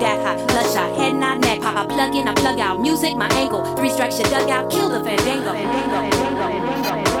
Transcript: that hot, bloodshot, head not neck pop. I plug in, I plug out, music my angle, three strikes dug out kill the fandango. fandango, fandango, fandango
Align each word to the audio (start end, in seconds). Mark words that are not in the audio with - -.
that 0.00 0.20
hot, 0.24 0.48
bloodshot, 0.48 0.96
head 0.96 1.14
not 1.14 1.40
neck 1.40 1.60
pop. 1.60 1.76
I 1.76 1.86
plug 1.86 2.14
in, 2.14 2.28
I 2.28 2.34
plug 2.34 2.58
out, 2.58 2.80
music 2.80 3.16
my 3.16 3.28
angle, 3.28 3.64
three 3.76 3.90
strikes 3.90 4.18
dug 4.18 4.48
out 4.50 4.70
kill 4.70 4.88
the 4.88 5.02
fandango. 5.02 5.52
fandango, 5.52 6.10
fandango, 6.10 6.82
fandango 6.82 7.15